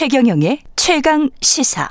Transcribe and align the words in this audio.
최경영의 0.00 0.60
최강 0.76 1.28
시사. 1.42 1.86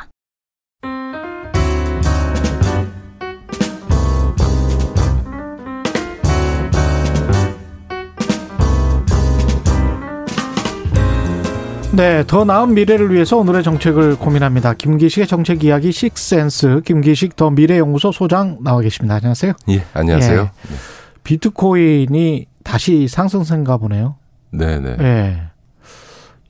네, 11.95 12.23
더 12.25 12.43
나은 12.43 12.73
미래를 12.73 13.13
위해서 13.13 13.37
오늘의 13.37 13.61
정책을 13.61 14.17
고민합니다. 14.17 14.73
김기식의 14.73 15.27
정책 15.27 15.63
이야기 15.63 15.91
식센스 15.91 16.81
김기식 16.83 17.35
더 17.35 17.51
미래연구소 17.51 18.11
소장 18.11 18.57
나와 18.63 18.81
계십니다. 18.81 19.17
안녕하세요. 19.17 19.53
예, 19.69 19.83
안녕하세요. 19.93 20.41
예. 20.41 20.75
비트코인이 21.23 22.47
다시 22.63 23.07
상승세인가 23.07 23.77
보네요. 23.77 24.15
네, 24.49 24.79
네. 24.79 24.97
예. 24.99 25.41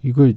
이거 0.03 0.31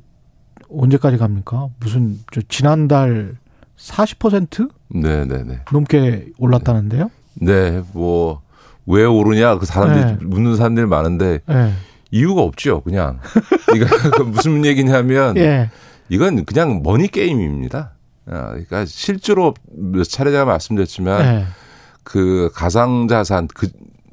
언제까지 0.77 1.17
갑니까? 1.19 1.69
무슨 1.81 2.19
저 2.33 2.41
지난달 2.49 3.37
40% 3.77 4.71
네, 4.95 5.25
네, 5.25 5.43
네. 5.43 5.61
넘게 5.73 6.29
올랐다는데요? 6.39 7.11
네, 7.35 7.83
뭐 7.93 8.43
왜 8.87 9.05
오르냐 9.05 9.59
그 9.59 9.67
사람들이 9.67 10.05
네. 10.05 10.19
묻는 10.25 10.57
사람들이 10.57 10.87
많은데 10.87 11.41
네. 11.47 11.73
이유가 12.11 12.43
없죠. 12.43 12.83
그냥 12.83 13.21
이거 13.75 14.25
무슨 14.25 14.65
얘기냐면 14.65 15.37
예. 15.37 15.71
이건 16.09 16.45
그냥 16.45 16.83
머니 16.83 17.09
게임입니다. 17.09 17.93
아, 18.27 18.49
그러니까 18.49 18.85
실제로 18.85 19.55
몇 19.73 20.05
차례 20.05 20.31
제가 20.31 20.45
말씀드렸지만 20.45 21.25
예. 21.25 21.45
그 22.03 22.51
가상 22.55 23.09
자산 23.09 23.49
그 23.49 23.69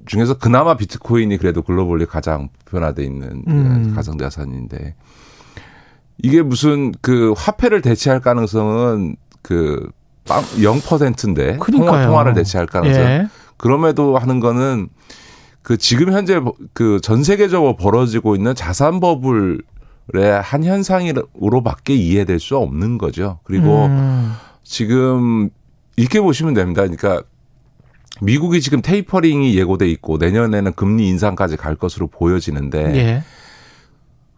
중에서 0.06 0.38
그나마 0.38 0.78
비트코인이 0.78 1.38
그래도 1.38 1.62
글로벌리 1.62 2.06
가장 2.06 2.50
변화돼 2.66 3.04
있는 3.04 3.44
음. 3.48 3.94
가상 3.96 4.18
자산인데 4.18 4.96
이게 6.22 6.42
무슨 6.42 6.92
그 7.02 7.34
화폐를 7.38 7.82
대체할 7.82 8.20
가능성은 8.20 9.16
그 9.42 9.90
0%인데 10.26 11.58
통화, 11.58 12.06
통화를 12.06 12.34
대체할 12.34 12.68
가능성. 12.68 13.02
예. 13.02 13.28
그럼에도 13.58 14.18
하는 14.18 14.40
거는 14.40 14.90
그 15.62 15.78
지금 15.78 16.12
현재 16.14 16.40
그 16.74 17.00
전 17.02 17.24
세계적으로 17.24 17.76
벌어지고 17.76 18.36
있는 18.36 18.56
자산 18.56 19.00
버블의 19.00 19.60
한 20.42 20.64
현상으로밖에 20.64 21.96
이해될 21.96 22.40
수 22.40 22.58
없는 22.58 22.98
거죠. 22.98 23.40
그리고 23.44 23.86
음. 23.86 24.34
지금 24.64 25.50
이렇게 25.96 26.22
보시면 26.22 26.54
됩니다. 26.54 26.82
그러니까 26.84 27.24
미국이 28.22 28.62
지금 28.62 28.82
테이퍼링이 28.82 29.56
예고돼 29.58 29.88
있고 29.92 30.18
내년에는 30.18 30.74
금리 30.74 31.08
인상까지 31.08 31.58
갈 31.58 31.76
것으로 31.76 32.08
보여지는데 32.08 32.96
예. 32.96 33.24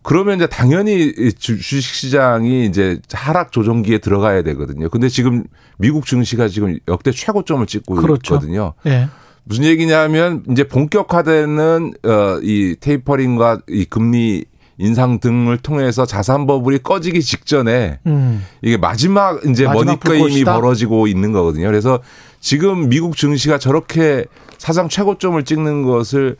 그러면 0.04 0.38
이제 0.38 0.48
당연히 0.48 1.14
주식 1.38 1.82
시장이 1.82 2.66
이제 2.66 3.00
하락 3.14 3.52
조정기에 3.52 4.00
들어가야 4.00 4.42
되거든요. 4.44 4.90
근데 4.90 5.10
지금 5.10 5.44
미국 5.78 6.06
증시가 6.06 6.48
지금 6.48 6.78
역대 6.88 7.12
최고점을 7.12 7.66
찍고 7.68 7.96
그렇죠. 7.96 8.36
있거든요. 8.36 8.74
예. 8.88 9.08
무슨 9.44 9.66
얘기냐면 9.66 10.44
이제 10.50 10.64
본격화되는 10.68 11.94
어이 12.04 12.76
테이퍼링과 12.80 13.62
이 13.70 13.86
금리 13.86 14.46
인상 14.78 15.20
등을 15.20 15.58
통해서 15.58 16.06
자산 16.08 16.48
버블이 16.48 16.80
꺼지기 16.80 17.22
직전에 17.22 18.00
음. 18.08 18.44
이게 18.64 18.78
마지막 18.78 19.46
이제 19.46 19.66
머니 19.66 20.00
게임이 20.00 20.44
벌어지고 20.44 21.06
있는 21.06 21.32
거거든요. 21.32 21.68
그래서 21.68 22.00
지금 22.40 22.90
미국 22.90 23.16
증시가 23.16 23.60
저렇게 23.60 24.26
사상 24.58 24.90
최고점을 24.90 25.44
찍는 25.44 25.84
것을 25.84 26.38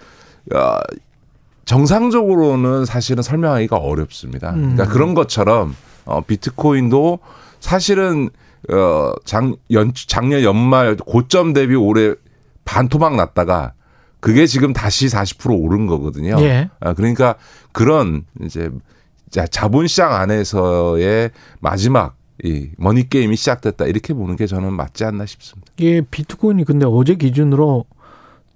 어 0.56 0.80
정상적으로는 1.72 2.84
사실은 2.84 3.24
설명하기가 3.24 3.78
어렵습니다. 3.78 4.50
음. 4.50 4.74
그러니까 4.76 4.88
그런 4.88 5.14
것처럼 5.14 5.74
어 6.04 6.20
비트코인도 6.20 7.20
사실은 7.62 8.30
어 8.70 9.14
작, 9.24 9.56
연, 9.72 9.94
작년 9.96 10.44
연말 10.44 10.98
고점 10.98 11.54
대비 11.54 11.76
올해 11.76 12.14
반토막 12.66 13.16
났다가 13.16 13.72
그게 14.20 14.48
지금 14.48 14.74
다시 14.74 15.08
40% 15.08 15.64
오른 15.64 15.88
거거든요. 15.88 16.36
예. 16.42 16.70
아, 16.82 16.92
그러니까 16.94 17.36
그런 17.72 18.26
이제 18.44 18.70
자본시장 19.32 20.14
안에서의 20.14 21.32
마지막 21.62 22.18
이 22.44 22.70
머니 22.78 23.08
게임이 23.08 23.38
시작됐다 23.38 23.86
이렇게 23.86 24.14
보는 24.14 24.36
게 24.36 24.46
저는 24.46 24.74
맞지 24.74 25.06
않나 25.06 25.26
싶습니다. 25.26 25.72
예, 25.80 26.02
비트코인이 26.02 26.66
근데 26.66 26.86
어제 26.86 27.16
기준으로 27.16 27.86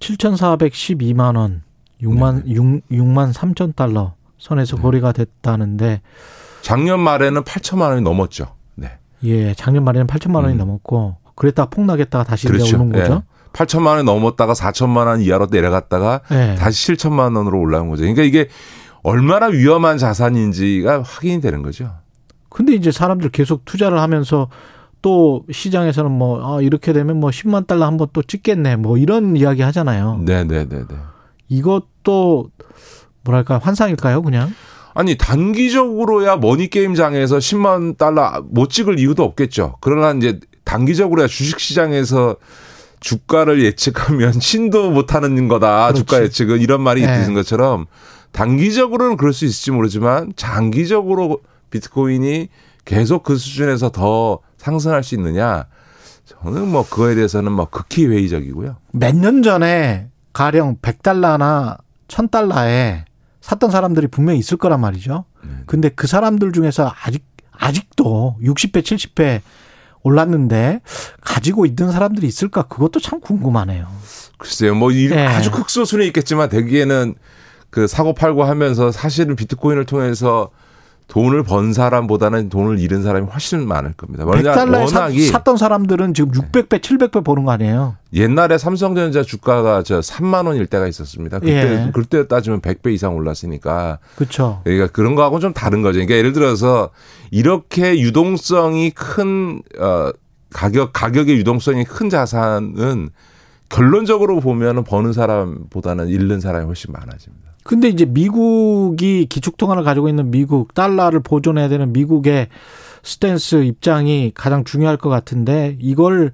7,412만 0.00 1.36
원 1.36 1.62
6만 2.02 2.44
네. 2.44 2.52
6, 2.54 2.88
6만 2.90 3.32
3천 3.32 3.74
달러 3.76 4.14
선에서 4.38 4.76
네. 4.76 4.82
거래가 4.82 5.12
됐다는데 5.12 6.02
작년 6.62 7.00
말에는 7.00 7.42
8천만 7.42 7.88
원이 7.90 8.02
넘었죠. 8.02 8.46
네. 8.74 8.90
예, 9.24 9.54
작년 9.54 9.84
말에는 9.84 10.06
8천만 10.06 10.36
원이 10.42 10.52
음. 10.54 10.58
넘었고 10.58 11.16
그랬다 11.34 11.66
폭락했다가 11.66 12.24
다시 12.24 12.46
그렇죠. 12.48 12.76
오는 12.76 12.92
거죠. 12.92 13.22
예. 13.24 13.36
8천만 13.52 13.86
원이 13.88 14.04
넘었다가 14.04 14.52
4천만 14.52 15.06
원 15.06 15.20
이하로 15.22 15.46
내려갔다가 15.50 16.20
네. 16.30 16.54
다시 16.56 16.92
7천만 16.92 17.34
원으로 17.36 17.58
올라온 17.58 17.88
거죠. 17.88 18.02
그러니까 18.02 18.22
이게 18.22 18.48
얼마나 19.02 19.46
위험한 19.46 19.98
자산인지가 19.98 21.02
확인이 21.02 21.40
되는 21.40 21.62
거죠. 21.62 21.90
근데 22.50 22.74
이제 22.74 22.90
사람들 22.90 23.30
계속 23.30 23.64
투자를 23.64 23.98
하면서 24.00 24.48
또 25.02 25.44
시장에서는 25.50 26.10
뭐, 26.10 26.56
아, 26.56 26.60
이렇게 26.60 26.92
되면 26.92 27.20
뭐 27.20 27.30
10만 27.30 27.66
달러 27.66 27.86
한번 27.86 28.08
또 28.12 28.22
찍겠네. 28.22 28.76
뭐 28.76 28.98
이런 28.98 29.36
이야기 29.36 29.62
하잖아요. 29.62 30.20
네 30.24 30.42
네 30.44 30.64
네 30.66 30.78
네. 30.88 30.96
이것도 31.48 32.50
뭐랄까 33.24 33.58
환상일까요, 33.58 34.22
그냥? 34.22 34.52
아니 34.94 35.16
단기적으로야 35.16 36.36
머니 36.36 36.68
게임장에서 36.70 37.38
10만 37.38 37.98
달러 37.98 38.42
못 38.48 38.70
찍을 38.70 38.98
이유도 38.98 39.24
없겠죠. 39.24 39.76
그러나 39.80 40.12
이제 40.12 40.40
단기적으로야 40.64 41.26
주식 41.26 41.60
시장에서 41.60 42.36
주가를 43.00 43.62
예측하면 43.62 44.32
신도 44.40 44.90
못하는 44.90 45.48
거다. 45.48 45.88
그렇지. 45.88 46.00
주가 46.04 46.22
예측은 46.22 46.60
이런 46.60 46.80
말이 46.80 47.04
네. 47.04 47.14
있는 47.14 47.34
것처럼 47.34 47.86
단기적으로는 48.32 49.16
그럴 49.16 49.32
수 49.32 49.44
있을지 49.44 49.70
모르지만 49.70 50.32
장기적으로 50.36 51.40
비트코인이 51.70 52.48
계속 52.84 53.22
그 53.22 53.36
수준에서 53.36 53.90
더 53.90 54.38
상승할 54.56 55.04
수 55.04 55.14
있느냐? 55.16 55.66
저는 56.24 56.68
뭐 56.68 56.84
그거에 56.88 57.14
대해서는 57.14 57.52
뭐 57.52 57.66
극히 57.66 58.06
회의적이고요. 58.06 58.76
몇 58.92 59.14
년 59.14 59.42
전에 59.42 60.08
가령 60.36 60.76
100달러나 60.82 61.78
1000달러에 62.08 63.04
샀던 63.40 63.70
사람들이 63.70 64.08
분명히 64.08 64.38
있을 64.38 64.58
거란 64.58 64.82
말이죠. 64.82 65.24
네. 65.42 65.50
근데 65.64 65.88
그 65.88 66.06
사람들 66.06 66.52
중에서 66.52 66.92
아직 67.04 67.24
아직도 67.52 68.36
60배, 68.42 68.82
70배 68.82 69.40
올랐는데 70.02 70.82
가지고 71.22 71.64
있는 71.64 71.90
사람들이 71.90 72.26
있을까? 72.26 72.64
그것도 72.64 73.00
참 73.00 73.20
궁금하네요. 73.20 73.88
글쎄요, 74.36 74.74
뭐 74.74 74.92
네. 74.92 75.26
아주 75.26 75.50
극소수는 75.50 76.04
있겠지만 76.08 76.50
대기에는 76.50 77.14
그 77.70 77.86
사고 77.86 78.12
팔고 78.12 78.44
하면서 78.44 78.92
사실은 78.92 79.36
비트코인을 79.36 79.86
통해서 79.86 80.50
돈을 81.08 81.44
번 81.44 81.72
사람보다는 81.72 82.48
돈을 82.48 82.80
잃은 82.80 83.02
사람이 83.02 83.26
훨씬 83.28 83.66
많을 83.66 83.92
겁니다. 83.92 84.24
100달러에 84.24 84.80
워낙이 84.86 85.26
샀던 85.26 85.56
사람들은 85.56 86.14
지금 86.14 86.32
600배, 86.32 86.80
700배 86.80 87.24
버는 87.24 87.44
거 87.44 87.52
아니에요? 87.52 87.96
옛날에 88.12 88.58
삼성전자 88.58 89.22
주가가 89.22 89.82
저 89.84 90.00
3만 90.00 90.46
원일 90.46 90.66
때가 90.66 90.88
있었습니다. 90.88 91.38
그때 91.38 91.86
예. 91.86 91.90
그때 91.94 92.26
따지면 92.26 92.60
100배 92.60 92.92
이상 92.92 93.14
올랐으니까. 93.14 93.98
그렇죠. 94.16 94.60
그러니까 94.64 94.88
그런 94.88 95.14
거하고 95.14 95.38
좀 95.38 95.52
다른 95.52 95.82
거죠. 95.82 95.94
그러니까 95.94 96.16
예를 96.16 96.32
들어서 96.32 96.90
이렇게 97.30 98.00
유동성이 98.00 98.90
큰 98.90 99.62
어, 99.78 100.10
가격 100.50 100.92
가격의 100.92 101.36
유동성이 101.36 101.84
큰 101.84 102.10
자산은 102.10 103.10
결론적으로 103.68 104.40
보면은 104.40 104.84
버는 104.84 105.12
사람보다는 105.12 106.08
잃는 106.08 106.40
사람이 106.40 106.66
훨씬 106.66 106.92
많아집니다. 106.92 107.46
근데 107.66 107.88
이제 107.88 108.04
미국이 108.04 109.26
기축통화를 109.26 109.82
가지고 109.82 110.08
있는 110.08 110.30
미국 110.30 110.74
달러를 110.74 111.20
보존해야 111.20 111.68
되는 111.68 111.92
미국의 111.92 112.48
stance 113.02 113.64
입장이 113.64 114.32
가장 114.34 114.64
중요할 114.64 114.96
것 114.96 115.08
같은데 115.08 115.76
이걸 115.80 116.32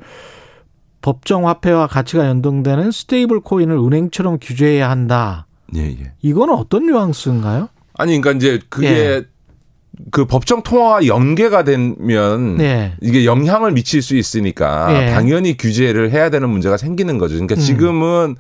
법정 1.01 1.49
화폐와 1.49 1.87
가치가 1.87 2.27
연동되는 2.27 2.91
stable 2.91 3.41
coin을 3.41 3.77
은행처럼 3.77 4.39
규제해야 4.41 4.89
한다. 4.89 5.47
예, 5.75 5.81
예. 5.81 6.13
이거는 6.23 6.55
어떤 6.55 6.87
뉘앙스인가요? 6.87 7.69
아니, 7.95 8.21
그러니까 8.21 8.33
이제 8.33 8.61
그게 8.69 8.89
예. 8.89 9.23
그 10.11 10.25
법정 10.25 10.63
통화와 10.63 11.07
연계가 11.07 11.65
되면 11.65 12.57
네. 12.57 12.95
이게 13.01 13.25
영향을 13.25 13.73
미칠 13.73 14.01
수 14.03 14.17
있으니까 14.17 14.93
네. 14.93 15.13
당연히 15.13 15.57
규제를 15.57 16.11
해야 16.11 16.31
되는 16.31 16.49
문제가 16.49 16.77
생기는 16.77 17.19
거죠. 17.19 17.35
그러니까 17.35 17.57
음. 17.57 17.61
지금은 17.61 18.37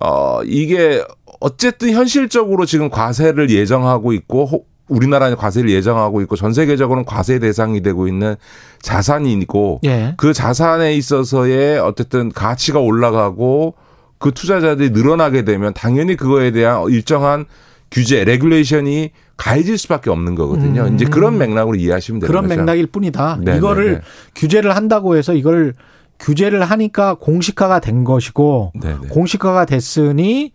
어 0.00 0.42
이게 0.44 1.04
어쨌든 1.44 1.90
현실적으로 1.90 2.64
지금 2.64 2.88
과세를 2.88 3.50
예정하고 3.50 4.14
있고 4.14 4.64
우리나라는 4.88 5.36
과세를 5.36 5.68
예정하고 5.68 6.22
있고 6.22 6.36
전 6.36 6.54
세계적으로는 6.54 7.04
과세 7.04 7.38
대상이 7.38 7.82
되고 7.82 8.08
있는 8.08 8.36
자산이 8.80 9.30
있고 9.34 9.78
예. 9.84 10.14
그 10.16 10.32
자산에 10.32 10.94
있어서의 10.94 11.80
어쨌든 11.80 12.30
가치가 12.30 12.80
올라가고 12.80 13.74
그 14.16 14.32
투자자들이 14.32 14.90
늘어나게 14.90 15.44
되면 15.44 15.74
당연히 15.74 16.16
그거에 16.16 16.50
대한 16.50 16.88
일정한 16.88 17.44
규제, 17.90 18.24
regulation이 18.24 19.10
가해질 19.36 19.76
수밖에 19.76 20.08
없는 20.08 20.36
거거든요. 20.36 20.84
음. 20.84 20.94
이제 20.94 21.04
그런 21.04 21.36
맥락으로 21.36 21.76
이해하시면 21.76 22.20
되는 22.20 22.26
그런 22.26 22.48
거죠. 22.48 22.58
맥락일 22.58 22.86
뿐이다. 22.86 23.36
네네네. 23.40 23.58
이거를 23.58 23.84
네, 23.86 23.94
네. 23.96 24.00
규제를 24.34 24.74
한다고 24.74 25.18
해서 25.18 25.34
이걸 25.34 25.74
규제를 26.20 26.64
하니까 26.64 27.16
공식화가 27.16 27.80
된 27.80 28.04
것이고 28.04 28.72
네네. 28.80 29.08
공식화가 29.10 29.66
됐으니 29.66 30.52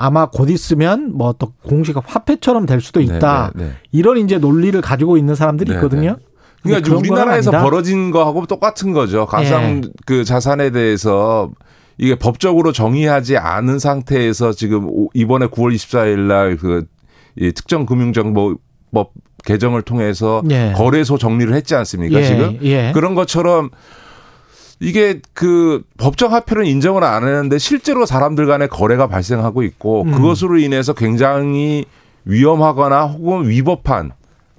아마 0.00 0.30
곧 0.30 0.50
있으면 0.50 1.12
뭐 1.16 1.34
또 1.38 1.52
공식화 1.62 2.02
화폐처럼 2.04 2.66
될 2.66 2.80
수도 2.80 3.00
있다. 3.00 3.52
네네. 3.54 3.70
이런 3.92 4.18
이제 4.18 4.38
논리를 4.38 4.78
가지고 4.80 5.16
있는 5.16 5.34
사람들이 5.34 5.72
있거든요. 5.74 6.16
그러니까 6.62 6.94
우리나라에서 6.94 7.50
벌어진 7.50 8.10
거하고 8.10 8.46
똑같은 8.46 8.92
거죠. 8.92 9.26
가상 9.26 9.82
예. 9.84 9.90
그 10.04 10.24
자산에 10.24 10.70
대해서 10.70 11.50
이게 11.96 12.14
법적으로 12.14 12.72
정의하지 12.72 13.36
않은 13.36 13.78
상태에서 13.78 14.52
지금 14.52 15.08
이번에 15.14 15.46
9월 15.46 15.74
24일 15.74 16.18
날그 16.20 16.86
특정 17.54 17.86
금융정보법 17.86 19.12
개정을 19.44 19.82
통해서 19.82 20.42
예. 20.50 20.72
거래소 20.76 21.16
정리를 21.16 21.54
했지 21.54 21.74
않습니까? 21.74 22.20
예. 22.20 22.24
지금 22.24 22.58
예. 22.62 22.92
그런 22.92 23.14
것처럼 23.14 23.70
이게 24.80 25.20
그 25.34 25.82
법정 25.98 26.32
화폐는 26.32 26.64
인정을 26.64 27.04
안 27.04 27.22
하는데 27.22 27.58
실제로 27.58 28.06
사람들 28.06 28.46
간의 28.46 28.68
거래가 28.68 29.06
발생하고 29.06 29.62
있고 29.62 30.02
음. 30.02 30.12
그것으로 30.12 30.58
인해서 30.58 30.94
굉장히 30.94 31.84
위험하거나 32.24 33.04
혹은 33.04 33.48
위법한 33.48 34.12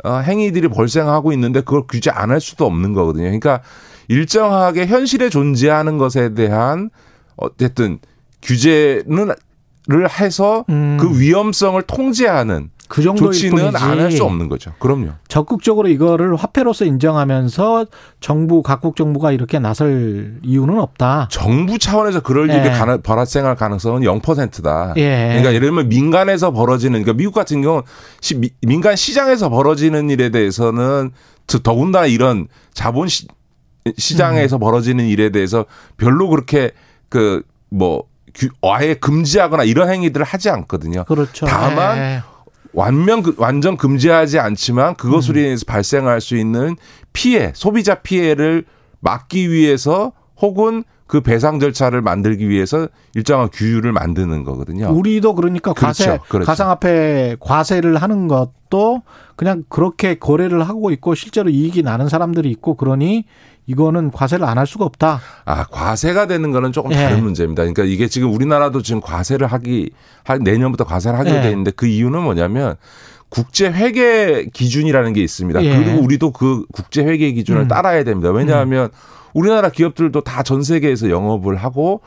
어, 0.03 0.17
행위들이 0.17 0.67
발생하고 0.67 1.31
있는데 1.33 1.61
그걸 1.61 1.83
규제 1.89 2.09
안 2.11 2.31
할 2.31 2.39
수도 2.39 2.65
없는 2.65 2.93
거거든요. 2.93 3.25
그러니까 3.25 3.61
일정하게 4.07 4.87
현실에 4.87 5.29
존재하는 5.29 5.97
것에 5.97 6.33
대한 6.33 6.89
어쨌든 7.35 7.99
규제는 8.41 9.31
를 9.87 10.07
해서 10.09 10.63
음. 10.69 10.97
그 11.01 11.19
위험성을 11.19 11.81
통제하는 11.81 12.69
그 12.91 13.01
조치는 13.01 13.73
안 13.77 13.99
할 13.99 14.11
수 14.11 14.25
없는 14.25 14.49
거죠. 14.49 14.73
그럼요. 14.79 15.11
적극적으로 15.29 15.87
이거를 15.87 16.35
화폐로서 16.35 16.83
인정하면서 16.83 17.85
정부 18.19 18.61
각국 18.61 18.97
정부가 18.97 19.31
이렇게 19.31 19.59
나설 19.59 20.39
이유는 20.43 20.77
없다. 20.77 21.29
정부 21.31 21.79
차원에서 21.79 22.19
그럴 22.19 22.49
예. 22.49 22.57
일이 22.57 22.69
발생할 23.01 23.55
가능성은 23.55 24.01
0%다. 24.01 24.93
예. 24.97 25.27
그러니까 25.29 25.53
예를 25.53 25.67
들면 25.67 25.87
민간에서 25.87 26.51
벌어지는 26.51 27.01
그러니까 27.01 27.13
미국 27.17 27.33
같은 27.33 27.61
경우 27.61 27.83
시, 28.19 28.41
민간 28.61 28.97
시장에서 28.97 29.49
벌어지는 29.49 30.09
일에 30.09 30.29
대해서는 30.29 31.11
더군다나 31.63 32.07
이런 32.07 32.47
자본 32.73 33.07
시, 33.07 33.25
시장에서 33.97 34.57
음. 34.57 34.59
벌어지는 34.59 35.05
일에 35.05 35.29
대해서 35.29 35.65
별로 35.95 36.27
그렇게 36.27 36.71
그뭐 37.07 38.03
아예 38.61 38.93
금지하거나 38.95 39.63
이런 39.63 39.89
행위들을 39.89 40.25
하지 40.25 40.49
않거든요. 40.49 41.05
그렇죠. 41.05 41.45
다만 41.45 41.97
네. 41.97 42.21
완면 42.73 43.23
완전 43.37 43.77
금지하지 43.77 44.39
않지만 44.39 44.95
그것으로 44.95 45.39
음. 45.39 45.45
인해서 45.45 45.65
발생할 45.67 46.21
수 46.21 46.37
있는 46.37 46.75
피해, 47.13 47.51
소비자 47.55 47.95
피해를 47.95 48.65
막기 48.99 49.51
위해서 49.51 50.13
혹은 50.41 50.83
그 51.11 51.19
배상 51.19 51.59
절차를 51.59 52.01
만들기 52.01 52.47
위해서 52.47 52.87
일정한 53.15 53.49
규율을 53.51 53.91
만드는 53.91 54.45
거거든요. 54.45 54.93
우리도 54.93 55.35
그러니까 55.35 55.73
과세, 55.73 56.05
그렇죠. 56.05 56.23
그렇죠. 56.29 56.45
가상화폐 56.45 57.35
과세를 57.41 57.97
하는 57.97 58.29
것도 58.29 59.01
그냥 59.35 59.65
그렇게 59.67 60.15
거래를 60.15 60.63
하고 60.63 60.89
있고 60.91 61.13
실제로 61.13 61.49
이익이 61.49 61.83
나는 61.83 62.07
사람들이 62.07 62.49
있고 62.51 62.75
그러니 62.75 63.25
이거는 63.71 64.11
과세를 64.11 64.45
안 64.45 64.57
할 64.57 64.67
수가 64.67 64.85
없다. 64.85 65.21
아 65.45 65.63
과세가 65.65 66.27
되는 66.27 66.51
거는 66.51 66.71
조금 66.71 66.91
다른 66.91 67.17
예. 67.17 67.21
문제입니다. 67.21 67.63
그러니까 67.63 67.83
이게 67.83 68.07
지금 68.07 68.33
우리나라도 68.33 68.81
지금 68.81 69.01
과세를 69.01 69.47
하기 69.47 69.91
내년부터 70.41 70.83
과세를 70.83 71.17
하게 71.17 71.35
예. 71.37 71.41
돼 71.41 71.49
있는데 71.49 71.71
그 71.71 71.87
이유는 71.87 72.21
뭐냐면 72.21 72.75
국제 73.29 73.71
회계 73.71 74.45
기준이라는 74.51 75.13
게 75.13 75.21
있습니다. 75.21 75.63
예. 75.63 75.77
그리고 75.77 76.01
우리도 76.03 76.31
그 76.31 76.65
국제 76.73 77.03
회계 77.03 77.31
기준을 77.31 77.61
음. 77.61 77.67
따라야 77.67 78.03
됩니다. 78.03 78.29
왜냐하면 78.29 78.85
음. 78.85 78.89
우리나라 79.33 79.69
기업들도 79.69 80.21
다 80.21 80.41
전 80.43 80.63
세계에서 80.63 81.09
영업을 81.09 81.55
하고 81.55 82.01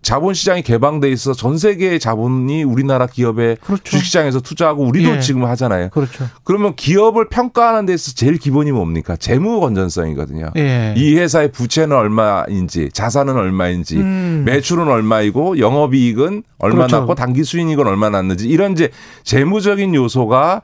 자본 0.00 0.32
시장이 0.32 0.62
개방돼 0.62 1.10
있어 1.12 1.34
전 1.34 1.58
세계의 1.58 2.00
자본이 2.00 2.62
우리나라 2.64 3.06
기업의 3.06 3.58
그렇죠. 3.60 3.82
주식시장에서 3.84 4.40
투자하고 4.40 4.82
우리도 4.84 5.10
예. 5.16 5.20
지금 5.20 5.44
하잖아요. 5.44 5.90
그렇죠. 5.90 6.24
그러면 6.42 6.74
기업을 6.74 7.28
평가하는 7.28 7.84
데서 7.86 8.12
제일 8.14 8.38
기본이 8.38 8.72
뭡니까? 8.72 9.14
재무 9.16 9.60
건전성이거든요. 9.60 10.50
예. 10.56 10.94
이 10.96 11.14
회사의 11.16 11.52
부채는 11.52 11.94
얼마인지, 11.94 12.88
자산은 12.92 13.36
얼마인지, 13.36 13.98
음. 13.98 14.42
매출은 14.46 14.88
얼마이고 14.88 15.58
영업이익은 15.58 16.42
얼마 16.58 16.76
그렇죠. 16.76 16.96
났고 17.00 17.14
단기 17.14 17.44
수익은 17.44 17.86
얼마 17.86 18.08
났는지 18.08 18.48
이런 18.48 18.72
이제 18.72 18.90
재무적인 19.24 19.94
요소가 19.94 20.62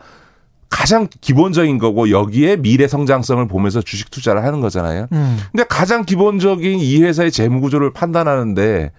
가장 0.71 1.09
기본적인 1.21 1.79
거고 1.79 2.11
여기에 2.11 2.57
미래 2.57 2.87
성장성을 2.87 3.47
보면서 3.49 3.83
주식 3.83 4.11
투자를 4.11 4.45
하는 4.45 4.61
거잖아요. 4.61 5.09
음. 5.13 5.39
근데 5.51 5.65
가장 5.65 6.05
기본적인 6.05 6.79
이 6.79 7.03
회사의 7.03 7.33
재무 7.33 7.61
구조를 7.61 7.93
판단하는데 7.93 8.93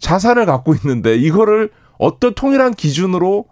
자산을 0.00 0.46
갖고 0.46 0.74
있는데 0.74 1.16
이거를 1.16 1.70
어떤 1.96 2.34
통일한 2.34 2.74
기준으로 2.74 3.44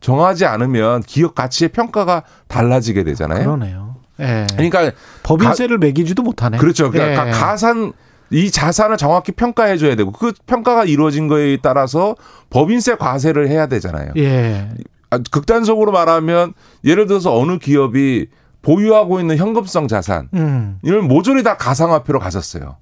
정하지 0.00 0.44
않으면 0.44 1.02
기업 1.02 1.34
가치의 1.34 1.68
평가가 1.70 2.24
달라지게 2.48 3.04
되잖아요. 3.04 3.44
그러네요. 3.44 3.96
예. 4.20 4.46
그러니까 4.52 4.92
법인세를 5.22 5.78
가, 5.78 5.86
매기지도 5.86 6.22
못하네. 6.22 6.58
그렇죠. 6.58 6.90
그러니까 6.90 7.28
예. 7.28 7.30
가산 7.30 7.92
이 8.30 8.50
자산을 8.50 8.96
정확히 8.96 9.32
평가해 9.32 9.76
줘야 9.76 9.94
되고 9.94 10.10
그 10.10 10.32
평가가 10.46 10.84
이루어진 10.84 11.28
거에 11.28 11.58
따라서 11.62 12.16
법인세 12.50 12.96
과세를 12.96 13.48
해야 13.48 13.66
되잖아요. 13.66 14.12
예. 14.16 14.68
아, 15.10 15.18
극단적으로 15.30 15.92
말하면 15.92 16.54
예를 16.84 17.06
들어서 17.06 17.36
어느 17.36 17.58
기업이 17.58 18.26
보유하고 18.62 19.20
있는 19.20 19.36
현금성 19.36 19.86
자산 19.88 20.28
음. 20.34 20.78
이걸 20.82 21.02
모조리 21.02 21.42
다 21.42 21.56
가상화폐로 21.56 22.18
가졌어요. 22.18 22.76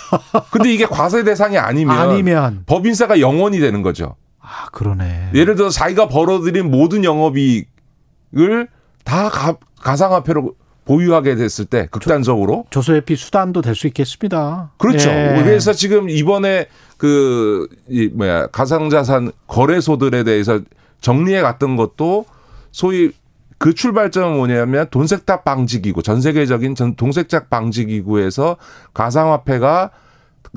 근데 0.50 0.72
이게 0.72 0.86
과세 0.86 1.24
대상이 1.24 1.56
아니면, 1.56 1.98
아니면 1.98 2.62
법인세가 2.66 3.20
영원이 3.20 3.58
되는 3.60 3.82
거죠. 3.82 4.16
아 4.40 4.66
그러네. 4.72 5.30
예를 5.34 5.54
들어 5.54 5.70
서 5.70 5.78
자기가 5.78 6.08
벌어들인 6.08 6.70
모든 6.70 7.04
영업이익을 7.04 8.68
다 9.04 9.28
가, 9.30 9.56
가상화폐로 9.80 10.54
보유하게 10.84 11.36
됐을 11.36 11.66
때 11.66 11.86
극단적으로 11.90 12.64
조, 12.70 12.80
조소회피 12.80 13.14
수단도 13.14 13.62
될 13.62 13.74
수 13.76 13.86
있겠습니다. 13.86 14.72
그렇죠. 14.76 15.08
예. 15.08 15.40
그래서 15.42 15.72
지금 15.72 16.10
이번에 16.10 16.66
그 16.96 17.68
이 17.88 18.08
뭐야 18.12 18.48
가상자산 18.48 19.32
거래소들에 19.46 20.24
대해서 20.24 20.60
정리해 21.00 21.40
갔던 21.42 21.76
것도 21.76 22.26
소위 22.72 23.12
그 23.58 23.74
출발점은 23.74 24.36
뭐냐면 24.36 24.86
돈 24.90 25.06
세탁 25.06 25.44
방지 25.44 25.82
기구 25.82 26.02
전 26.02 26.20
세계적인 26.20 26.74
전 26.74 26.94
돈세탁 26.96 27.50
방지 27.50 27.84
기구에서 27.86 28.56
가상화폐가 28.94 29.90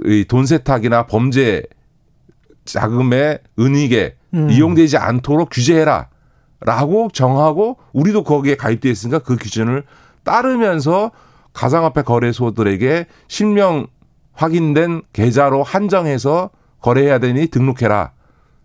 이 0.06 0.26
돈 0.28 0.46
세탁이나 0.46 1.06
범죄 1.08 1.64
자금의 2.66 3.40
은닉에 3.60 4.16
음. 4.34 4.50
이용되지 4.50 4.98
않도록 4.98 5.50
규제해라. 5.52 6.08
라고 6.66 7.10
정하고 7.12 7.78
우리도 7.92 8.24
거기에 8.24 8.56
가입돼 8.56 8.90
있으니까 8.90 9.20
그 9.20 9.36
기준을 9.36 9.84
따르면서 10.24 11.12
가상화폐 11.52 12.04
거래소들에게 12.04 13.06
실명 13.28 13.88
확인된 14.32 15.02
계좌로 15.12 15.62
한정해서 15.62 16.52
거래해야 16.80 17.20
되니 17.20 17.48
등록해라. 17.48 18.14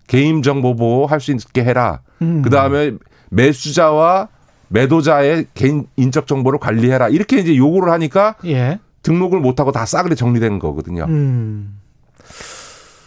개인 0.08 0.42
정보 0.42 0.74
보호 0.74 1.06
할 1.06 1.20
수 1.20 1.30
있게 1.30 1.62
해라. 1.62 2.00
음. 2.20 2.42
그 2.42 2.50
다음에 2.50 2.92
매수자와 3.30 4.28
매도자의 4.68 5.46
개인 5.54 5.86
인적 5.96 6.26
정보를 6.26 6.58
관리해라. 6.58 7.08
이렇게 7.08 7.38
이제 7.38 7.56
요구를 7.56 7.92
하니까 7.92 8.34
예. 8.44 8.80
등록을 9.02 9.38
못하고 9.40 9.70
다 9.72 9.86
싸그리 9.86 10.16
정리된 10.16 10.58
거거든요. 10.58 11.04
음. 11.08 11.78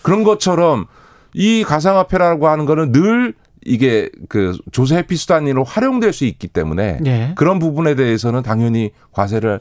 그런 0.01 0.23
것처럼 0.23 0.85
이 1.33 1.63
가상화폐라고 1.63 2.47
하는 2.47 2.65
거는 2.65 2.91
늘 2.91 3.33
이게 3.63 4.09
그 4.27 4.57
조세 4.71 4.97
회피 4.97 5.15
수단으로 5.15 5.63
활용될 5.63 6.13
수 6.13 6.25
있기 6.25 6.47
때문에 6.47 6.99
예. 7.05 7.33
그런 7.35 7.59
부분에 7.59 7.93
대해서는 7.95 8.41
당연히 8.41 8.91
과세를 9.11 9.59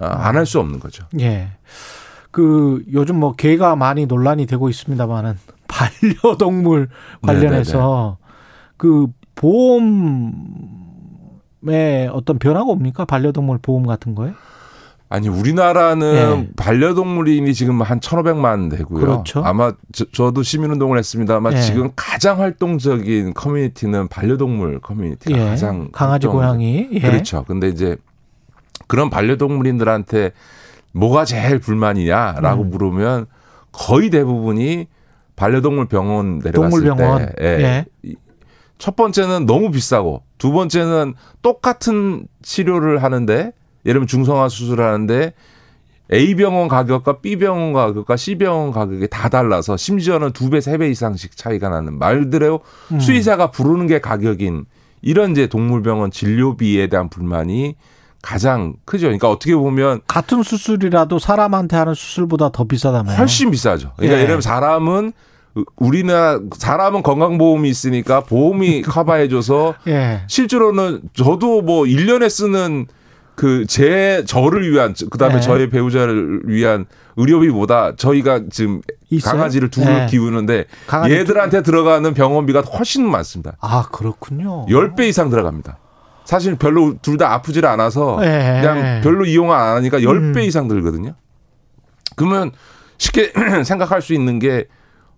어, 0.00 0.06
안할 0.06 0.46
수 0.46 0.60
없는 0.60 0.78
거죠. 0.78 1.04
예. 1.20 1.48
그 2.30 2.84
요즘 2.92 3.16
뭐 3.16 3.34
개가 3.34 3.76
많이 3.76 4.06
논란이 4.06 4.46
되고 4.46 4.68
있습니다만은 4.68 5.36
반려동물 5.68 6.88
관련해서 7.22 8.18
네네네. 8.20 8.30
그 8.76 9.06
보험에 9.34 9.88
어떤 12.12 12.38
변화가 12.38 12.66
옵니까? 12.66 13.04
반려동물 13.04 13.58
보험 13.58 13.86
같은 13.86 14.14
거에? 14.14 14.32
아니 15.12 15.28
우리나라는 15.28 16.40
네. 16.40 16.48
반려동물이 16.56 17.52
지금 17.52 17.82
한 17.82 17.98
1,500만 17.98 18.70
되고요. 18.70 19.00
그렇죠. 19.00 19.42
아마 19.44 19.72
저, 20.12 20.30
도 20.30 20.42
시민운동을 20.44 20.98
했습니다만 20.98 21.54
네. 21.54 21.62
지금 21.62 21.90
가장 21.96 22.38
활동적인 22.38 23.34
커뮤니티는 23.34 24.06
반려동물 24.06 24.78
커뮤니티가 24.78 25.36
예. 25.36 25.44
가장 25.46 25.88
강아지 25.90 26.28
고양이 26.28 26.88
예. 26.92 27.00
그렇죠. 27.00 27.44
근데 27.44 27.68
이제 27.68 27.96
그런 28.86 29.10
반려동물인들한테 29.10 30.30
뭐가 30.92 31.24
제일 31.24 31.58
불만이냐라고 31.58 32.62
음. 32.64 32.70
물으면 32.70 33.26
거의 33.72 34.10
대부분이 34.10 34.86
반려동물 35.36 35.86
병원 35.86 36.38
내려갔을 36.40 36.82
동물병원. 36.84 37.26
때 37.26 37.32
예. 37.40 37.86
예. 38.04 38.14
첫 38.78 38.96
번째는 38.96 39.46
너무 39.46 39.70
비싸고 39.70 40.22
두 40.38 40.52
번째는 40.52 41.14
똑같은 41.42 42.26
치료를 42.42 43.02
하는데 43.02 43.34
예를 43.84 43.94
들면 43.94 44.06
중성화 44.06 44.48
수술을 44.48 44.84
하는데 44.84 45.32
A 46.12 46.34
병원 46.34 46.66
가격과 46.66 47.20
B 47.20 47.36
병원 47.36 47.72
가격과 47.72 48.16
C 48.16 48.36
병원 48.36 48.72
가격이 48.72 49.08
다 49.08 49.28
달라서 49.28 49.76
심지어는 49.76 50.32
두 50.32 50.50
배, 50.50 50.60
세 50.60 50.76
배 50.76 50.88
이상씩 50.90 51.36
차이가 51.36 51.68
나는 51.68 51.98
말대로 51.98 52.60
음. 52.92 52.98
수의사가 53.00 53.50
부르는 53.50 53.86
게 53.86 54.00
가격인 54.00 54.64
이런 55.02 55.30
이제 55.30 55.46
동물병원 55.46 56.10
진료비에 56.10 56.88
대한 56.88 57.08
불만이 57.08 57.76
가장 58.22 58.74
크죠. 58.84 59.06
그러니까 59.06 59.30
어떻게 59.30 59.54
보면 59.54 60.00
같은 60.06 60.42
수술이라도 60.42 61.18
사람한테 61.18 61.76
하는 61.76 61.94
수술보다 61.94 62.50
더 62.50 62.64
비싸다면 62.64 63.16
훨씬 63.16 63.50
비싸죠. 63.50 63.92
그러니까 63.96 64.16
예. 64.16 64.22
예를 64.22 64.26
들면 64.26 64.40
사람은 64.42 65.12
우리나라 65.76 66.38
사람은 66.56 67.02
건강보험이 67.02 67.68
있으니까 67.68 68.20
보험이 68.20 68.82
커버해줘서 68.82 69.74
예. 69.88 70.22
실제로는 70.28 71.00
저도 71.14 71.62
뭐 71.62 71.84
1년에 71.84 72.28
쓰는 72.28 72.86
그 73.36 73.64
제 73.66 74.22
저를 74.26 74.70
위한 74.70 74.94
그다음에 75.10 75.36
예. 75.36 75.40
저의 75.40 75.70
배우자를 75.70 76.42
위한 76.44 76.84
의료비보다 77.16 77.96
저희가 77.96 78.42
지금 78.50 78.82
있어요? 79.08 79.36
강아지를 79.38 79.70
둘을 79.70 80.02
예. 80.02 80.06
키우는데 80.10 80.66
얘들한테 81.08 81.62
두... 81.62 81.70
들어가는 81.70 82.12
병원비가 82.12 82.60
훨씬 82.60 83.08
많습니다. 83.10 83.56
아 83.60 83.86
그렇군요. 83.90 84.66
10배 84.66 85.08
이상 85.08 85.30
들어갑니다. 85.30 85.78
사실 86.24 86.54
별로 86.56 86.94
둘 87.02 87.16
다 87.18 87.32
아프질 87.34 87.66
않아서 87.66 88.18
예. 88.22 88.60
그냥 88.62 89.00
별로 89.02 89.24
이용 89.24 89.52
안 89.52 89.76
하니까 89.76 89.98
10배 89.98 90.36
음. 90.36 90.40
이상 90.42 90.68
들거든요. 90.68 91.14
그러면 92.16 92.52
쉽게 92.98 93.32
생각할 93.64 94.00
수 94.02 94.14
있는 94.14 94.38
게 94.38 94.66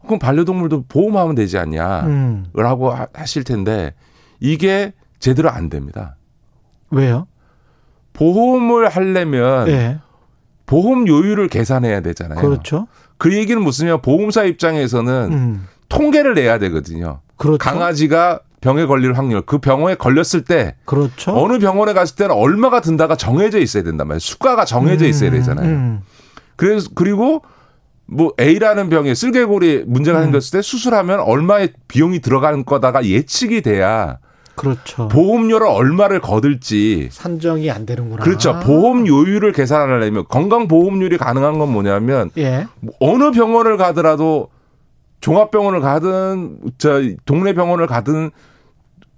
그럼 0.04 0.18
반려동물도 0.18 0.86
보험하면 0.88 1.34
되지 1.34 1.58
않냐. 1.58 2.00
음. 2.06 2.46
라고 2.54 2.94
하실 3.12 3.44
텐데 3.44 3.94
이게 4.40 4.92
제대로 5.18 5.50
안 5.50 5.68
됩니다. 5.68 6.16
왜요? 6.90 7.26
보험을 8.12 8.88
하려면 8.88 9.66
네. 9.66 9.98
보험 10.66 11.06
요율을 11.08 11.48
계산해야 11.48 12.00
되잖아요. 12.00 12.40
그렇죠. 12.40 12.86
그 13.18 13.34
얘기는 13.36 13.60
무슨요? 13.62 13.98
보험사 13.98 14.44
입장에서는 14.44 15.28
음. 15.32 15.66
통계를 15.88 16.34
내야 16.34 16.58
되거든요. 16.58 17.20
그렇죠. 17.36 17.58
강아지가 17.58 18.40
병에 18.62 18.86
걸릴 18.86 19.12
확률, 19.12 19.42
그 19.42 19.58
병원에 19.58 19.96
걸렸을 19.96 20.44
때 20.46 20.76
그렇죠. 20.86 21.36
어느 21.36 21.58
병원에 21.58 21.92
갔을 21.92 22.16
때는 22.16 22.34
얼마가 22.34 22.80
든다가 22.80 23.16
정해져 23.16 23.58
있어야 23.58 23.82
된단 23.82 24.06
말이에요. 24.06 24.20
수가가 24.20 24.64
정해져 24.64 25.06
있어야 25.06 25.30
음, 25.30 25.34
되잖아요. 25.34 25.68
음. 25.68 26.00
그래서 26.56 26.88
그리고 26.94 27.42
뭐 28.06 28.32
A라는 28.40 28.88
병에 28.88 29.14
쓸개골이 29.14 29.84
문제가 29.86 30.20
음. 30.20 30.24
생겼을 30.24 30.58
때 30.58 30.62
수술하면 30.62 31.20
얼마의 31.20 31.72
비용이 31.88 32.20
들어가는 32.20 32.64
거다가 32.64 33.04
예측이 33.04 33.62
돼야 33.62 34.18
그렇죠. 34.54 35.08
보험료를 35.08 35.66
얼마를 35.66 36.20
거둘지 36.20 37.08
산정이 37.10 37.68
안 37.68 37.84
되는구나. 37.84 38.22
그렇죠. 38.22 38.60
보험 38.60 39.08
요율을 39.08 39.50
계산하려면 39.52 40.24
건강 40.28 40.68
보험률이 40.68 41.18
가능한 41.18 41.58
건 41.58 41.72
뭐냐면 41.72 42.30
예. 42.38 42.68
어느 43.00 43.32
병원을 43.32 43.76
가더라도 43.76 44.50
종합병원을 45.20 45.80
가든 45.80 46.58
저 46.78 47.02
동네 47.24 47.54
병원을 47.54 47.86
가든 47.86 48.30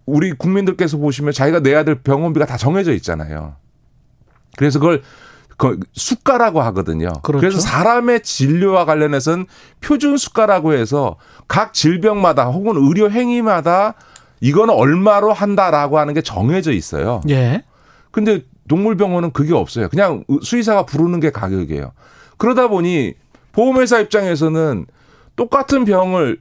우리 0.07 0.33
국민들께서 0.33 0.99
보시면 0.99 1.33
자기가 1.33 1.61
내야 1.61 1.85
될 1.85 1.97
병원비가 1.97 2.47
다 2.47 2.57
정해져 2.57 2.93
있잖아요. 2.93 3.57
그래서 4.57 4.79
그걸 4.79 5.03
그 5.57 5.79
수가라고 5.93 6.61
하거든요. 6.63 7.09
그렇죠. 7.23 7.41
그래서 7.41 7.61
사람의 7.61 8.23
진료와 8.23 8.85
관련해서는 8.85 9.47
표준 9.81 10.17
수가라고 10.17 10.75
해서 10.75 11.17
각 11.49 11.73
질병마다 11.73 12.47
혹은 12.47 12.77
의료 12.77 13.11
행위마다 13.11 13.95
이거는 14.41 14.75
얼마로 14.75 15.33
한다라고 15.33 15.99
하는 15.99 16.13
게 16.13 16.21
정해져 16.21 16.73
있어요. 16.73 17.21
예. 17.29 17.63
근데 18.11 18.43
동물병원은 18.69 19.33
그게 19.33 19.55
없어요. 19.55 19.89
그냥 19.89 20.25
수의사가 20.43 20.87
부르는 20.87 21.21
게 21.21 21.31
가격이에요. 21.31 21.93
그러다 22.37 22.69
보니 22.69 23.15
보험회사 23.53 24.01
입장에서는 24.01 24.87
똑같은 25.37 25.85
병을 25.85 26.41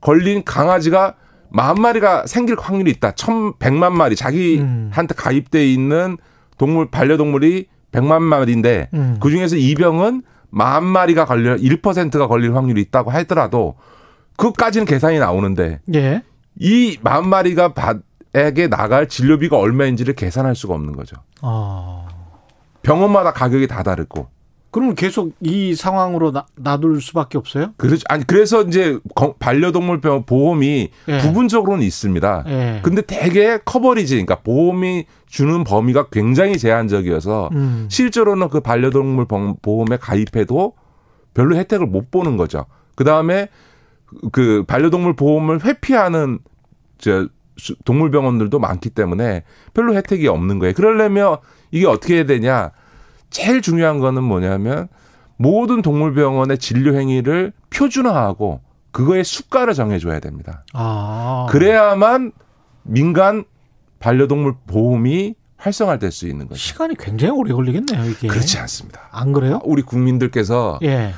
걸린 0.00 0.44
강아지가 0.44 1.14
만 1.50 1.80
마리가 1.80 2.26
생길 2.26 2.56
확률이 2.58 2.90
있다. 2.90 3.12
천, 3.12 3.58
백만 3.58 3.96
마리 3.96 4.16
자기한테 4.16 4.62
음. 4.62 4.90
가입돼 5.16 5.66
있는 5.70 6.16
동물 6.58 6.90
반려동물이 6.90 7.66
100만 7.92 8.22
마리인데 8.22 8.88
음. 8.94 9.16
그 9.20 9.30
중에서 9.30 9.56
이 9.56 9.74
병은 9.74 10.22
만 10.50 10.84
마리가 10.84 11.24
걸려 11.24 11.56
1%가 11.56 12.26
걸릴 12.26 12.54
확률이 12.54 12.80
있다고 12.82 13.10
하더라도 13.10 13.76
그까지는 14.36 14.84
계산이 14.84 15.18
나오는데 15.18 15.80
예. 15.94 16.22
이만 16.58 17.28
마리가 17.28 17.72
에게 18.32 18.68
나갈 18.68 19.08
진료비가 19.08 19.58
얼마인지를 19.58 20.14
계산할 20.14 20.54
수가 20.54 20.74
없는 20.74 20.94
거죠. 20.94 21.16
어. 21.42 22.06
병원마다 22.82 23.32
가격이 23.32 23.66
다 23.66 23.82
다르고. 23.82 24.28
그러면 24.70 24.94
계속 24.94 25.32
이 25.40 25.74
상황으로 25.74 26.30
나, 26.30 26.46
놔둘 26.54 27.00
수밖에 27.00 27.38
없어요? 27.38 27.72
그렇죠. 27.76 28.04
아니 28.08 28.24
그래서 28.26 28.62
이제 28.62 28.98
반려동물 29.38 30.00
보험이 30.00 30.90
예. 31.08 31.18
부분적으로는 31.18 31.84
있습니다. 31.84 32.44
예. 32.46 32.80
근데 32.82 33.02
대개 33.02 33.58
커버리지, 33.64 34.14
그러니까 34.14 34.36
보험이 34.36 35.06
주는 35.26 35.64
범위가 35.64 36.08
굉장히 36.10 36.56
제한적이어서 36.56 37.50
음. 37.52 37.88
실제로는 37.90 38.48
그 38.48 38.60
반려동물 38.60 39.26
보험에 39.60 39.96
가입해도 39.96 40.74
별로 41.34 41.56
혜택을 41.56 41.86
못 41.86 42.10
보는 42.10 42.36
거죠. 42.36 42.66
그 42.94 43.04
다음에 43.04 43.48
그 44.32 44.64
반려동물 44.66 45.14
보험을 45.16 45.64
회피하는 45.64 46.38
저 46.98 47.26
동물병원들도 47.84 48.58
많기 48.58 48.90
때문에 48.90 49.42
별로 49.74 49.94
혜택이 49.94 50.28
없는 50.28 50.58
거예요. 50.58 50.74
그러려면 50.74 51.36
이게 51.70 51.86
어떻게 51.86 52.16
해야 52.16 52.24
되냐? 52.24 52.70
제일 53.30 53.62
중요한 53.62 53.98
거는 53.98 54.22
뭐냐면 54.22 54.88
모든 55.36 55.82
동물병원의 55.82 56.58
진료 56.58 56.94
행위를 56.98 57.52
표준화하고 57.70 58.60
그거의 58.90 59.24
수가를 59.24 59.74
정해줘야 59.74 60.20
됩니다. 60.20 60.64
아. 60.74 61.46
그래야만 61.50 62.32
민간 62.82 63.44
반려동물 64.00 64.54
보험이 64.66 65.34
활성화될 65.56 66.10
수 66.10 66.26
있는 66.26 66.48
거죠. 66.48 66.58
시간이 66.58 66.94
굉장히 66.98 67.32
오래 67.32 67.52
걸리겠네요, 67.52 68.10
이게. 68.10 68.28
그렇지 68.28 68.58
않습니다. 68.58 69.08
안 69.12 69.32
그래요? 69.32 69.60
우리 69.64 69.82
국민들께서 69.82 70.78
예. 70.82 71.12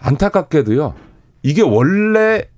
안타깝게도요. 0.00 0.94
이게 1.42 1.62
원래 1.62 2.48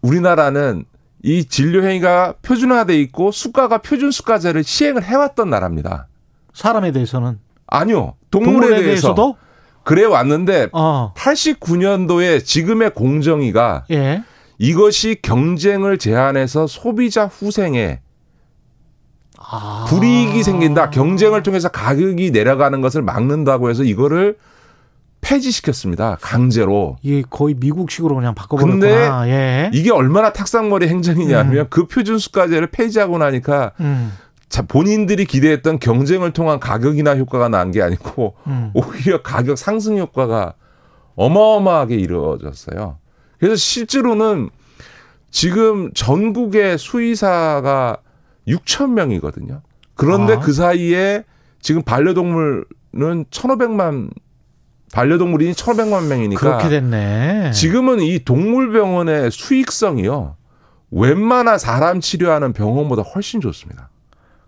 우리나라는 0.00 0.84
이 1.22 1.44
진료 1.44 1.84
행위가 1.84 2.34
표준화돼 2.42 2.98
있고 3.02 3.30
수가가 3.30 3.78
표준 3.78 4.10
수가제를 4.10 4.64
시행을 4.64 5.04
해왔던 5.04 5.50
나라입니다. 5.50 6.08
사람에 6.52 6.92
대해서는 6.92 7.38
아니요. 7.66 8.14
동물에, 8.30 8.52
동물에 8.60 8.82
대해서. 8.82 9.14
도 9.14 9.36
그래 9.84 10.04
왔는데 10.04 10.68
어. 10.72 11.12
89년도에 11.16 12.44
지금의 12.44 12.94
공정위가 12.94 13.86
예. 13.90 14.22
이것이 14.58 15.18
경쟁을 15.22 15.98
제한해서 15.98 16.66
소비자 16.66 17.26
후생에 17.26 18.00
아. 19.38 19.86
불이익이 19.88 20.42
생긴다. 20.42 20.90
경쟁을 20.90 21.42
통해서 21.42 21.68
가격이 21.68 22.30
내려가는 22.30 22.80
것을 22.80 23.02
막는다고 23.02 23.70
해서 23.70 23.82
이거를 23.82 24.36
폐지시켰습니다. 25.20 26.18
강제로. 26.20 26.96
이게 27.02 27.22
거의 27.28 27.54
미국식으로 27.54 28.14
그냥 28.16 28.34
바꿔버렸구나. 28.34 29.20
근데 29.20 29.30
예. 29.30 29.70
이게 29.72 29.90
얼마나 29.90 30.32
탁상머리 30.32 30.88
행정이냐면 30.88 31.56
음. 31.58 31.66
그 31.70 31.86
표준수가제를 31.86 32.68
폐지하고 32.68 33.18
나니까 33.18 33.72
음. 33.80 34.12
자, 34.52 34.60
본인들이 34.60 35.24
기대했던 35.24 35.78
경쟁을 35.78 36.32
통한 36.34 36.60
가격이나 36.60 37.16
효과가 37.16 37.48
난 37.48 37.70
게 37.72 37.80
아니고 37.80 38.34
음. 38.46 38.70
오히려 38.74 39.22
가격 39.22 39.56
상승 39.56 39.96
효과가 39.96 40.52
어마어마하게 41.16 41.96
이루어졌어요. 41.96 42.98
그래서 43.38 43.56
실제로는 43.56 44.50
지금 45.30 45.90
전국의 45.94 46.76
수의사가 46.76 47.96
6천 48.46 48.90
명이거든요. 48.90 49.62
그런데 49.94 50.34
아. 50.34 50.40
그 50.40 50.52
사이에 50.52 51.24
지금 51.62 51.80
반려동물은 51.82 52.64
1,500만 53.30 54.10
반려동물이 54.92 55.50
1,500만 55.52 56.08
명이니까 56.08 56.38
그렇게 56.40 56.68
됐네. 56.68 57.52
지금은 57.52 58.00
이 58.02 58.18
동물병원의 58.18 59.30
수익성이요. 59.30 60.36
웬만한 60.90 61.58
사람 61.58 62.00
치료하는 62.00 62.52
병원보다 62.52 63.00
훨씬 63.00 63.40
좋습니다. 63.40 63.88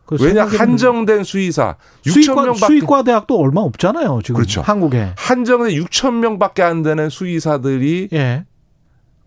그 0.06 0.16
왜냐 0.20 0.44
한정된 0.44 1.24
수의사 1.24 1.76
6천 2.06 2.34
명밖에 2.34 2.66
수의과 2.66 3.02
대학도 3.04 3.38
얼마 3.38 3.62
없잖아요 3.62 4.20
지금 4.22 4.36
그렇죠. 4.36 4.60
한국에 4.60 5.12
한정된 5.16 5.70
6천 5.82 6.14
명밖에 6.14 6.62
안 6.62 6.82
되는 6.82 7.08
수의사들이 7.08 8.08
예. 8.12 8.44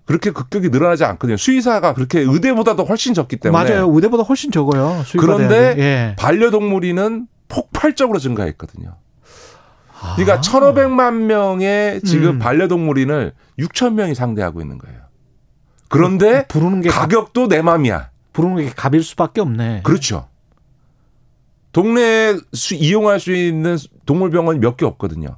그렇게 0.05 0.31
급격히 0.31 0.69
늘어나지 0.69 1.03
않거든요. 1.03 1.35
수의사가 1.35 1.93
그렇게 1.93 2.21
의대보다도 2.21 2.85
훨씬 2.85 3.13
적기 3.13 3.35
때문에 3.35 3.69
맞아요. 3.69 3.91
의대보다 3.93 4.23
훨씬 4.23 4.51
적어요. 4.51 5.03
그런데 5.19 5.75
예. 5.77 6.15
반려동물이는 6.17 7.27
폭발적으로 7.49 8.17
증가했거든요. 8.17 8.95
그러니까 10.15 10.35
아. 10.35 10.41
1,500만 10.41 11.13
명의 11.23 12.01
지금 12.03 12.29
음. 12.29 12.39
반려동물인을 12.39 13.33
6천 13.59 13.93
명이 13.93 14.15
상대하고 14.15 14.61
있는 14.61 14.77
거예요. 14.77 14.97
그런데 15.89 16.45
부르는 16.47 16.81
게 16.81 16.89
가격도 16.89 17.47
내 17.47 17.61
맘이야. 17.61 18.09
부르는 18.31 18.57
게 18.57 18.69
값일 18.69 19.03
수밖에 19.03 19.41
없네. 19.41 19.81
그렇죠. 19.83 20.27
동네에 21.81 22.37
수, 22.53 22.73
이용할 22.75 23.19
수 23.19 23.31
있는 23.33 23.77
동물병원이 24.05 24.59
몇 24.59 24.77
개 24.77 24.85
없거든요. 24.85 25.37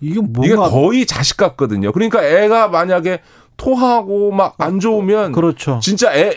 이게 0.00 0.20
뭔가 0.20 0.46
이게 0.46 0.54
거의 0.56 1.06
자식 1.06 1.36
같거든요. 1.36 1.90
그러니까 1.92 2.22
애가 2.24 2.68
만약에 2.68 3.20
토하고 3.56 4.30
막 4.32 4.54
안 4.58 4.78
좋으면 4.80 5.32
그렇죠. 5.32 5.80
진짜 5.82 6.14
애 6.14 6.34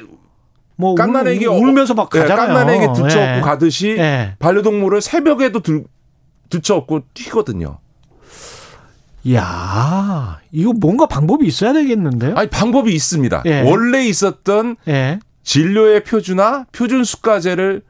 뭐 0.79 0.93
깐난 0.93 1.27
애기 1.27 1.47
울면서 1.47 1.95
막 1.95 2.07
예, 2.15 2.19
가잖아요. 2.19 2.47
깐난 2.53 2.69
애기 2.69 2.85
들쳐업고 2.93 3.37
예. 3.37 3.41
가듯이 3.41 3.95
예. 3.97 4.35
반려동물을 4.37 5.01
새벽에도 5.01 5.59
들, 5.61 5.85
들쳐업고 6.51 7.01
뛰거든요. 7.15 7.79
야 9.33 10.39
이거 10.51 10.73
뭔가 10.73 11.07
방법이 11.07 11.45
있어야 11.47 11.73
되겠는데요? 11.73 12.35
아니 12.35 12.49
방법이 12.49 12.93
있습니다. 12.93 13.43
예. 13.47 13.61
원래 13.61 14.05
있었던 14.05 14.77
예. 14.87 15.19
진료의 15.43 16.03
표준화, 16.03 16.65
표준 16.71 17.03
수가제를 17.03 17.81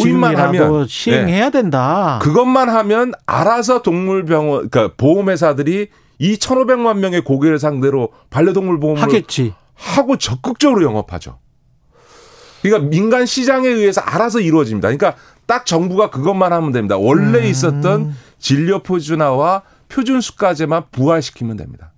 도입만 0.00 0.36
하면 0.36 0.86
시행해야 0.88 1.44
네. 1.46 1.50
된다. 1.50 2.18
그것만 2.22 2.68
하면 2.68 3.12
알아서 3.26 3.82
동물병원 3.82 4.68
그러니까 4.70 4.94
보험회사들이 4.96 5.88
이 6.18 6.34
1,500만 6.36 6.98
명의 6.98 7.22
고객을 7.22 7.58
상대로 7.58 8.10
반려동물 8.30 8.80
보험을 8.80 9.02
하겠지. 9.02 9.54
하고 9.74 10.16
적극적으로 10.16 10.82
영업하죠. 10.82 11.38
그러니까 12.62 12.88
민간 12.88 13.26
시장에 13.26 13.68
의해서 13.68 14.00
알아서 14.00 14.40
이루어집니다. 14.40 14.88
그러니까 14.88 15.16
딱 15.46 15.66
정부가 15.66 16.10
그것만 16.10 16.52
하면 16.52 16.72
됩니다. 16.72 16.96
원래 16.96 17.40
음. 17.40 17.44
있었던 17.44 18.14
진료 18.38 18.82
표준화와 18.82 19.62
표준 19.88 20.20
수가제만 20.20 20.84
부활시키면 20.90 21.56
됩니다. 21.56 21.92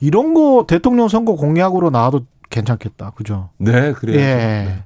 이런 0.00 0.34
거 0.34 0.64
대통령 0.66 1.08
선거 1.08 1.34
공약으로 1.34 1.90
나와도 1.90 2.24
괜찮겠다. 2.50 3.12
그죠? 3.16 3.50
네, 3.58 3.92
그래요. 3.92 4.18
예. 4.18 4.24
네. 4.24 4.82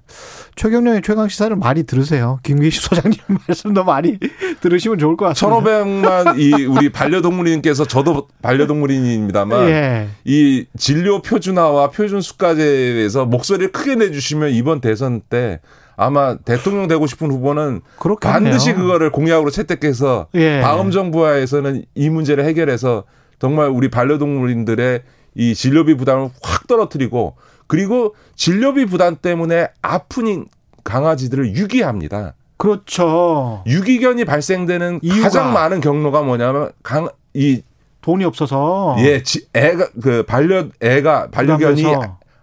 최경련의 0.55 1.03
최강 1.03 1.29
시사를 1.29 1.55
많이 1.57 1.83
들으세요. 1.83 2.39
김기식 2.43 2.83
소장님 2.83 3.19
말씀도 3.49 3.83
많이 3.85 4.19
들으시면 4.61 4.99
좋을 4.99 5.17
것 5.17 5.25
같습니다. 5.27 5.61
1,500만 5.61 6.39
이 6.39 6.67
우리 6.67 6.93
반려동물인께서 6.93 7.87
저도 7.87 8.29
반려동물인입니다만 8.43 9.69
예. 9.69 10.09
이 10.25 10.67
진료 10.79 11.23
표준화와 11.23 11.91
표준 11.91 12.21
수가제에서 12.21 13.25
목소리를 13.25 13.73
크게 13.73 13.97
내 13.97 14.11
주시면 14.13 14.51
이번 14.51 14.81
대선 14.81 15.23
때 15.23 15.61
아마 15.97 16.37
대통령 16.37 16.87
되고 16.89 17.07
싶은 17.07 17.31
후보는 17.31 17.81
그렇겠네요. 17.99 18.33
반드시 18.45 18.75
그거를 18.75 19.11
공약으로 19.11 19.51
채택해서 19.51 20.27
예. 20.35 20.61
다음 20.61 20.91
정부와에서는 20.91 21.85
이 21.95 22.11
문제를 22.11 22.45
해결해서 22.45 23.05
정말 23.39 23.69
우리 23.69 23.89
반려동물인들의 23.91 25.03
이 25.37 25.55
진료비 25.55 25.97
부담을 25.97 26.31
확 26.43 26.67
떨어뜨리고 26.67 27.37
그리고 27.67 28.15
진료비 28.37 28.87
부담 28.87 29.17
때문에 29.17 29.69
아픈 29.83 30.47
강아지들을 30.85 31.57
유기합니다. 31.57 32.35
그렇죠. 32.57 33.63
유기견이 33.67 34.25
발생되는 34.25 35.01
이유가. 35.03 35.23
가장 35.23 35.53
많은 35.53 35.81
경로가 35.81 36.23
뭐냐면 36.23 36.71
강 36.83 37.09
이 37.35 37.63
돈이 38.01 38.25
없어서 38.25 38.97
예, 39.01 39.23
지, 39.23 39.47
애가 39.53 39.89
그 40.03 40.23
반려 40.23 40.69
애가 40.81 41.31
반려견이 41.31 41.85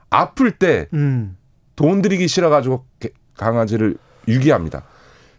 아플 0.10 0.52
때돈 0.52 0.88
음. 0.94 2.02
들이기 2.02 2.28
싫어 2.28 2.50
가지고 2.50 2.86
강아지를 3.38 3.96
유기합니다. 4.28 4.84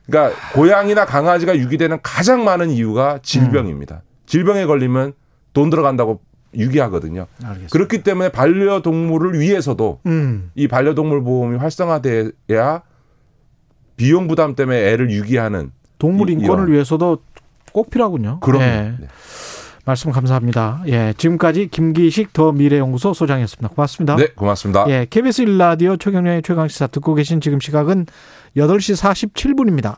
그러니까 0.06 0.34
고양이나 0.54 1.04
강아지가 1.04 1.56
유기되는 1.56 1.98
가장 2.02 2.44
많은 2.44 2.70
이유가 2.70 3.18
질병입니다. 3.22 3.96
음. 3.96 4.00
질병에 4.26 4.64
걸리면 4.64 5.12
돈 5.52 5.70
들어간다고 5.70 6.20
유기하거든요. 6.56 7.26
알겠습니다. 7.42 7.72
그렇기 7.72 8.02
때문에 8.02 8.30
반려동물을 8.30 9.38
위해서도 9.38 10.00
음. 10.06 10.50
이 10.54 10.68
반려동물 10.68 11.22
보험이 11.22 11.56
활성화돼야 11.56 12.82
비용 13.96 14.28
부담 14.28 14.54
때문에 14.54 14.90
애를 14.90 15.10
유기하는 15.10 15.72
동물 15.98 16.30
인권을 16.30 16.68
이, 16.68 16.72
위해서도 16.72 17.18
꼭 17.72 17.90
필요하군요. 17.90 18.40
그럼 18.40 18.62
예. 18.62 18.94
네. 18.98 19.08
말씀 19.84 20.12
감사합니다. 20.12 20.82
예, 20.86 21.12
지금까지 21.16 21.66
김기식 21.68 22.32
더 22.32 22.52
미래연구소 22.52 23.14
소장이었습니다. 23.14 23.68
고맙습니다. 23.68 24.16
네, 24.16 24.28
고맙습니다. 24.28 24.86
예, 24.88 25.06
KBS 25.10 25.42
일라디오 25.42 25.96
최경련의 25.96 26.42
최강 26.42 26.68
시사 26.68 26.86
듣고 26.86 27.14
계신 27.14 27.40
지금 27.40 27.58
시각은 27.58 28.06
8시 28.56 29.34
47분입니다. 29.34 29.96